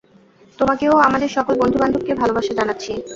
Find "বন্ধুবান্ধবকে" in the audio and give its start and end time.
1.61-2.13